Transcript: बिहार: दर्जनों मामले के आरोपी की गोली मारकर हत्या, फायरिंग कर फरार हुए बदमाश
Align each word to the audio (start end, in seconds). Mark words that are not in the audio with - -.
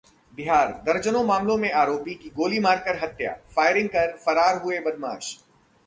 बिहार: 0.33 0.71
दर्जनों 0.85 1.23
मामले 1.23 1.57
के 1.59 1.71
आरोपी 1.81 2.15
की 2.15 2.29
गोली 2.35 2.59
मारकर 2.59 3.03
हत्या, 3.03 3.35
फायरिंग 3.55 3.89
कर 3.89 4.17
फरार 4.25 4.61
हुए 4.63 4.79
बदमाश 4.81 5.35